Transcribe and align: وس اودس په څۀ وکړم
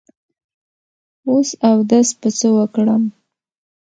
وس 1.31 1.49
اودس 1.69 2.07
په 2.19 2.29
څۀ 2.37 2.47
وکړم 2.57 3.03